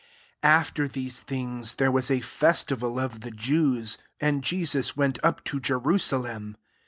[0.41, 5.43] 1 AFTER these things there was a festival of the Jews; and Jesus went up
[5.43, 6.57] to Jerusa lem.